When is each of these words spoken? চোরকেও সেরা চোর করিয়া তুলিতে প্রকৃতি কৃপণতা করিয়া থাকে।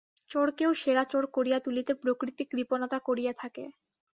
চোরকেও 0.31 0.71
সেরা 0.73 1.03
চোর 1.03 1.23
করিয়া 1.35 1.59
তুলিতে 1.59 1.91
প্রকৃতি 2.01 2.43
কৃপণতা 2.51 2.97
করিয়া 3.07 3.33
থাকে। 3.33 3.63